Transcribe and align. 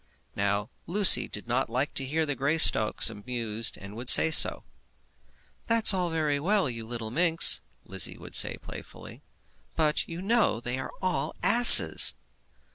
Now 0.35 0.71
Lucy 0.87 1.27
did 1.27 1.47
not 1.47 1.69
like 1.69 1.93
to 1.93 2.05
hear 2.07 2.25
the 2.25 2.35
Greystocks 2.35 3.07
abused, 3.11 3.77
and 3.77 3.95
would 3.95 4.09
say 4.09 4.31
so. 4.31 4.63
"That's 5.67 5.93
all 5.93 6.09
very 6.09 6.39
well, 6.39 6.67
you 6.67 6.87
little 6.87 7.11
minx," 7.11 7.61
Lizzie 7.85 8.17
would 8.17 8.33
say 8.35 8.57
playfully, 8.57 9.21
"but 9.75 10.07
you 10.07 10.19
know 10.19 10.55
that 10.55 10.63
they 10.63 10.79
are 10.79 10.89
all 11.03 11.35
asses!" 11.43 12.15